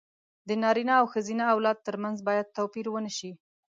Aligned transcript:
د 0.47 0.49
نارينه 0.63 0.93
او 1.01 1.05
ښځينه 1.13 1.43
اولاد 1.53 1.77
تر 1.87 1.95
منځ 2.03 2.17
بايد 2.27 2.53
توپير 2.57 2.85
ونشي. 2.89 3.31